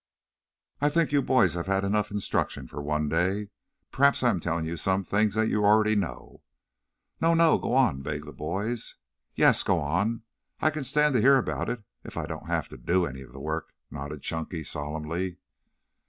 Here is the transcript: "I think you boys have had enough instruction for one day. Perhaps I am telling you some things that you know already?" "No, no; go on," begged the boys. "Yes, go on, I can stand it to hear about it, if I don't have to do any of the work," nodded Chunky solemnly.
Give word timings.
"I 0.79 0.89
think 0.89 1.11
you 1.11 1.21
boys 1.21 1.53
have 1.53 1.67
had 1.67 1.85
enough 1.85 2.09
instruction 2.09 2.67
for 2.67 2.81
one 2.81 3.07
day. 3.07 3.49
Perhaps 3.91 4.23
I 4.23 4.31
am 4.31 4.39
telling 4.39 4.65
you 4.65 4.75
some 4.75 5.03
things 5.03 5.35
that 5.35 5.47
you 5.47 5.59
know 5.61 5.65
already?" 5.67 5.95
"No, 5.95 6.41
no; 7.35 7.59
go 7.59 7.75
on," 7.75 8.01
begged 8.01 8.25
the 8.25 8.33
boys. 8.33 8.95
"Yes, 9.35 9.61
go 9.61 9.79
on, 9.79 10.23
I 10.59 10.71
can 10.71 10.83
stand 10.83 11.13
it 11.13 11.19
to 11.19 11.21
hear 11.21 11.37
about 11.37 11.69
it, 11.69 11.83
if 12.03 12.17
I 12.17 12.25
don't 12.25 12.47
have 12.47 12.67
to 12.69 12.77
do 12.77 13.05
any 13.05 13.21
of 13.21 13.31
the 13.31 13.39
work," 13.39 13.75
nodded 13.91 14.23
Chunky 14.23 14.63
solemnly. 14.63 15.37